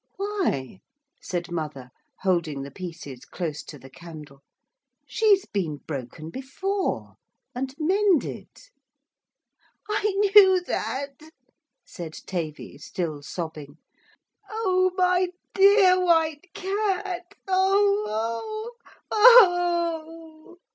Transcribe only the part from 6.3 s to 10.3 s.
before. And mended.' 'I